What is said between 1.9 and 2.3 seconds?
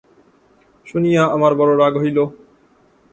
হইল।